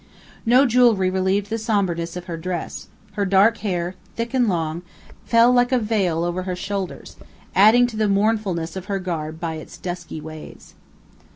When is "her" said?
2.25-2.35, 3.11-3.23, 6.41-6.55, 8.85-8.97